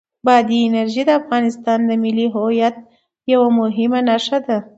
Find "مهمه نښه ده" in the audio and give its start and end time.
3.59-4.57